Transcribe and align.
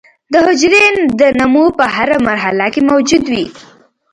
د 0.31 0.33
حجرې 0.45 0.85
د 1.19 1.21
نمو 1.39 1.65
په 1.77 1.85
هره 1.95 2.17
مرحله 2.27 2.65
کې 2.73 2.81
موجود 2.89 3.23
وي. 3.31 3.45